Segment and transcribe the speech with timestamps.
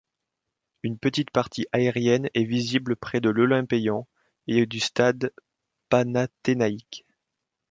[0.81, 4.07] Une petite partie aérienne est visible près de l'Olympéion
[4.47, 5.31] et du Stade
[5.89, 7.05] panathénaïque.